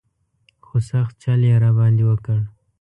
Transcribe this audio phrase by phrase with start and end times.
[0.65, 2.39] خو سخت چل یې را باندې وکړ.